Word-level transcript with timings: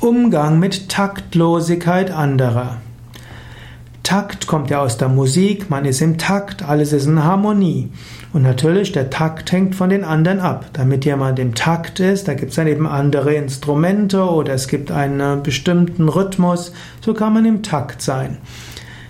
Umgang 0.00 0.60
mit 0.60 0.88
Taktlosigkeit 0.88 2.12
anderer. 2.12 2.76
Takt 4.04 4.46
kommt 4.46 4.70
ja 4.70 4.80
aus 4.80 4.96
der 4.96 5.08
Musik, 5.08 5.70
man 5.70 5.84
ist 5.84 6.00
im 6.00 6.18
Takt, 6.18 6.62
alles 6.62 6.92
ist 6.92 7.06
in 7.06 7.24
Harmonie. 7.24 7.90
Und 8.32 8.42
natürlich, 8.42 8.92
der 8.92 9.10
Takt 9.10 9.50
hängt 9.50 9.74
von 9.74 9.90
den 9.90 10.04
anderen 10.04 10.38
ab. 10.38 10.66
Damit 10.72 11.04
jemand 11.04 11.40
im 11.40 11.56
Takt 11.56 11.98
ist, 11.98 12.28
da 12.28 12.34
gibt 12.34 12.50
es 12.50 12.56
dann 12.56 12.68
eben 12.68 12.86
andere 12.86 13.34
Instrumente 13.34 14.22
oder 14.22 14.54
es 14.54 14.68
gibt 14.68 14.92
einen 14.92 15.42
bestimmten 15.42 16.08
Rhythmus, 16.08 16.72
so 17.00 17.12
kann 17.12 17.34
man 17.34 17.44
im 17.44 17.64
Takt 17.64 18.00
sein. 18.00 18.38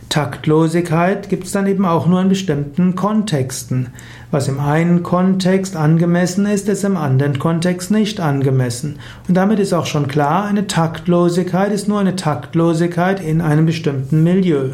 Taktlosigkeit 0.08 1.28
gibt 1.28 1.44
es 1.44 1.52
dann 1.52 1.66
eben 1.66 1.84
auch 1.84 2.06
nur 2.06 2.20
in 2.22 2.30
bestimmten 2.30 2.94
Kontexten. 2.94 3.88
Was 4.30 4.48
im 4.48 4.58
einen 4.58 5.02
Kontext 5.02 5.76
angemessen 5.76 6.46
ist, 6.46 6.68
ist 6.68 6.84
im 6.84 6.96
anderen 6.96 7.38
Kontext 7.38 7.90
nicht 7.90 8.18
angemessen. 8.18 8.98
Und 9.28 9.34
damit 9.34 9.58
ist 9.58 9.74
auch 9.74 9.86
schon 9.86 10.08
klar, 10.08 10.46
eine 10.46 10.66
Taktlosigkeit 10.66 11.72
ist 11.72 11.88
nur 11.88 12.00
eine 12.00 12.16
Taktlosigkeit 12.16 13.20
in 13.20 13.42
einem 13.42 13.66
bestimmten 13.66 14.24
Milieu. 14.24 14.70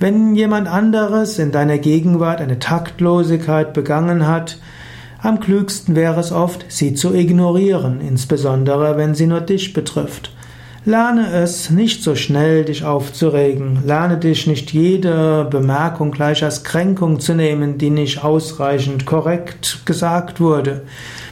Wenn 0.00 0.34
jemand 0.34 0.66
anderes 0.66 1.38
in 1.38 1.52
deiner 1.52 1.78
Gegenwart 1.78 2.40
eine 2.40 2.58
Taktlosigkeit 2.58 3.72
begangen 3.72 4.26
hat, 4.26 4.58
am 5.22 5.38
klügsten 5.38 5.94
wäre 5.94 6.20
es 6.20 6.32
oft, 6.32 6.66
sie 6.68 6.94
zu 6.94 7.14
ignorieren, 7.14 8.00
insbesondere 8.00 8.96
wenn 8.96 9.14
sie 9.14 9.26
nur 9.26 9.40
dich 9.40 9.72
betrifft. 9.72 10.32
Lerne 10.86 11.32
es, 11.32 11.70
nicht 11.70 12.02
so 12.02 12.14
schnell 12.14 12.66
dich 12.66 12.84
aufzuregen. 12.84 13.78
Lerne 13.86 14.18
dich 14.18 14.46
nicht 14.46 14.74
jede 14.74 15.46
Bemerkung 15.50 16.10
gleich 16.10 16.44
als 16.44 16.62
Kränkung 16.62 17.20
zu 17.20 17.34
nehmen, 17.34 17.78
die 17.78 17.88
nicht 17.88 18.22
ausreichend 18.22 19.06
korrekt 19.06 19.80
gesagt 19.86 20.40
wurde. 20.40 20.82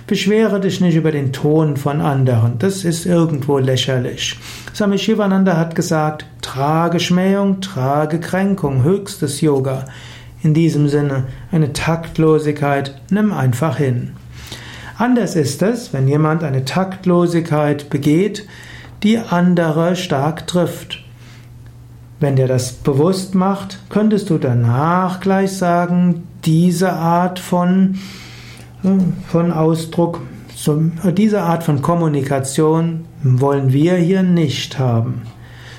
Beschwere 0.07 0.59
dich 0.59 0.81
nicht 0.81 0.95
über 0.95 1.13
den 1.13 1.35
Ton 1.35 1.77
von 1.77 2.01
anderen. 2.01 2.59
Das 2.61 2.83
ist 2.87 3.05
irgendwo 3.05 3.59
lächerlich. 3.59 4.39
Swami 4.75 4.97
Shivananda 4.97 5.59
hat 5.59 5.75
gesagt, 5.75 6.25
trage 6.41 6.99
Schmähung, 6.99 7.61
trage 7.61 8.21
Kränkung, 8.21 8.85
höchstes 8.85 9.43
Yoga. 9.43 9.85
In 10.43 10.55
diesem 10.55 10.89
Sinne, 10.89 11.25
eine 11.51 11.75
Taktlosigkeit, 11.75 12.95
nimm 13.11 13.35
einfach 13.35 13.77
hin. 13.77 14.13
Anders 14.97 15.37
ist 15.37 15.61
es, 15.61 15.93
wenn 15.93 16.09
jemand 16.09 16.43
eine 16.43 16.65
Taktlosigkeit 16.65 17.91
begeht, 17.91 18.47
die 19.03 19.19
andere 19.19 19.97
stark 19.97 20.47
trifft. 20.47 21.03
Wenn 22.21 22.37
dir 22.37 22.47
das 22.47 22.73
bewusst 22.73 23.35
macht, 23.35 23.79
könntest 23.89 24.31
du 24.31 24.39
danach 24.39 25.21
gleich 25.21 25.53
sagen, 25.57 26.23
diese 26.45 26.93
Art 26.93 27.41
von, 27.41 27.99
äh, 28.85 28.89
von 29.27 29.53
Ausdruck, 29.53 30.21
diese 31.17 31.43
Art 31.43 31.65
von 31.65 31.83
Kommunikation 31.83 33.07
wollen 33.25 33.73
wir 33.73 33.97
hier 33.97 34.23
nicht 34.23 34.79
haben. 34.79 35.23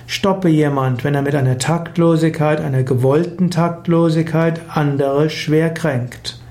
Stoppe 0.06 0.50
jemand, 0.50 1.06
wenn 1.06 1.16
er 1.16 1.22
mit 1.22 1.36
einer 1.36 1.58
Taktlosigkeit, 1.58 2.60
einer 2.60 2.84
gewollten 2.84 3.50
Taktlosigkeit 3.50 4.60
andere 4.68 5.30
schwer 5.30 5.74
kränkt. 5.74 6.42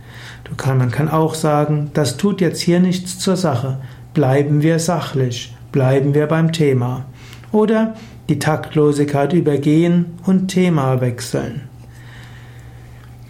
Du 0.44 0.54
kann, 0.54 0.78
man 0.78 0.90
kann 0.90 1.10
auch 1.10 1.34
sagen, 1.34 1.90
das 1.92 2.16
tut 2.16 2.40
jetzt 2.40 2.62
hier 2.62 2.80
nichts 2.80 3.18
zur 3.18 3.36
Sache. 3.36 3.78
Bleiben 4.14 4.62
wir 4.62 4.78
sachlich 4.78 5.54
bleiben 5.72 6.14
wir 6.14 6.26
beim 6.26 6.52
Thema. 6.52 7.06
Oder 7.50 7.94
die 8.28 8.38
Taktlosigkeit 8.38 9.32
übergehen 9.32 10.06
und 10.24 10.48
Thema 10.48 11.00
wechseln. 11.00 11.62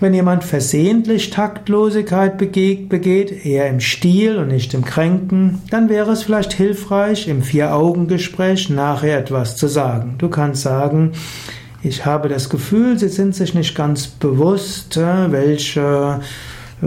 Wenn 0.01 0.15
jemand 0.15 0.43
versehentlich 0.43 1.31
Taktlosigkeit 1.31 2.37
begeht, 2.37 3.47
eher 3.47 3.69
im 3.69 3.79
Stil 3.79 4.37
und 4.37 4.49
nicht 4.49 4.75
im 4.75 4.85
Kränken, 4.85 5.63
dann 5.71 5.89
wäre 5.89 6.11
es 6.11 6.25
vielleicht 6.25 6.53
hilfreich, 6.53 7.29
im 7.29 7.43
Vier-Augen-Gespräch 7.43 8.69
nachher 8.69 9.19
etwas 9.19 9.57
zu 9.57 9.69
sagen. 9.69 10.17
Du 10.19 10.29
kannst 10.29 10.63
sagen, 10.63 11.13
ich 11.85 12.05
habe 12.05 12.29
das 12.29 12.49
Gefühl, 12.49 12.99
Sie 12.99 13.09
sind 13.09 13.37
sich 13.37 13.55
nicht 13.55 13.77
ganz 13.77 14.09
bewusst, 14.09 14.97
äh, 14.97 15.31
welche 15.31 16.21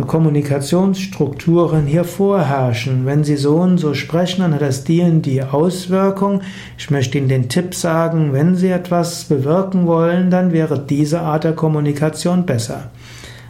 Kommunikationsstrukturen 0.01 1.85
hier 1.85 2.03
vorherrschen. 2.03 3.05
Wenn 3.05 3.23
Sie 3.23 3.37
so 3.37 3.55
und 3.55 3.77
so 3.77 3.93
sprechen, 3.93 4.41
dann 4.41 4.53
hat 4.53 4.61
das 4.61 4.83
die 4.83 5.01
und 5.01 5.21
die 5.21 5.41
Auswirkung. 5.41 6.41
Ich 6.77 6.91
möchte 6.91 7.17
Ihnen 7.17 7.29
den 7.29 7.47
Tipp 7.47 7.73
sagen, 7.73 8.33
wenn 8.33 8.55
Sie 8.55 8.69
etwas 8.69 9.23
bewirken 9.25 9.87
wollen, 9.87 10.29
dann 10.29 10.51
wäre 10.51 10.77
diese 10.77 11.21
Art 11.21 11.45
der 11.45 11.53
Kommunikation 11.53 12.45
besser. 12.45 12.91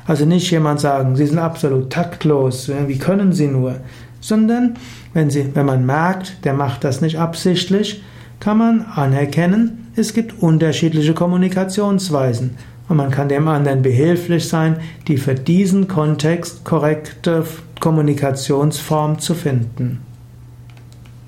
Also 0.06 0.26
nicht 0.26 0.52
jemand 0.52 0.80
sagen, 0.80 1.16
Sie 1.16 1.26
sind 1.26 1.40
absolut 1.40 1.90
taktlos, 1.90 2.72
wie 2.88 3.00
können 3.00 3.34
Sie 3.34 3.48
nur? 3.48 3.78
Sondern, 4.22 4.76
wenn, 5.14 5.32
Sie, 5.32 5.50
wenn 5.56 5.66
man 5.66 5.86
merkt, 5.86 6.46
der 6.46 6.54
macht 6.54 6.84
das 6.84 7.02
nicht 7.02 7.18
absichtlich, 7.18 8.04
kann 8.40 8.60
man 8.60 8.82
anerkennen, 8.82 9.88
es 9.96 10.14
gibt 10.14 10.44
unterschiedliche 10.44 11.14
Kommunikationsweisen 11.14 12.58
und 12.88 12.98
man 12.98 13.12
kann 13.12 13.30
dem 13.30 13.48
anderen 13.48 13.82
behilflich 13.82 14.48
sein, 14.48 14.78
die 15.08 15.18
für 15.18 15.36
diesen 15.36 15.88
Kontext 15.88 16.64
korrekte 16.64 17.46
Kommunikationsform 17.80 19.20
zu 19.20 19.34
finden. 19.34 20.02